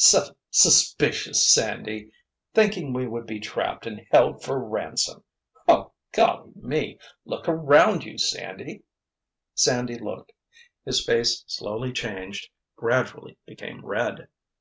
Sus—suspicious 0.00 1.52
Sandy! 1.52 2.12
Thinking 2.54 2.92
we 2.92 3.08
would 3.08 3.26
be 3.26 3.40
trapped 3.40 3.84
and 3.84 4.02
held 4.12 4.44
for 4.44 4.62
ransom! 4.64 5.24
Ho, 5.66 5.92
golly 6.12 6.52
me! 6.54 7.00
Look 7.24 7.48
around 7.48 8.04
you, 8.04 8.16
Sandy!" 8.16 8.84
Sandy 9.54 9.98
looked. 9.98 10.30
His 10.84 11.04
face 11.04 11.42
slowly 11.48 11.92
changed, 11.92 12.48
gradually 12.76 13.38
became 13.44 13.84
red. 13.84 14.28